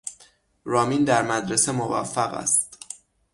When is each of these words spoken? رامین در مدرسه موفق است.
رامین 0.65 1.03
در 1.03 1.21
مدرسه 1.21 1.71
موفق 1.71 2.33
است. 2.33 2.77